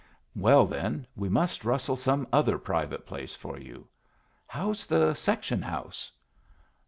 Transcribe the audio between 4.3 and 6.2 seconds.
How's the section house?"